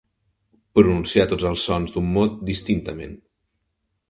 Pronunciar 0.79 1.27
tots 1.33 1.47
els 1.51 1.67
sons 1.69 1.95
d'un 1.99 2.09
mot 2.17 2.43
distintament. 2.51 3.15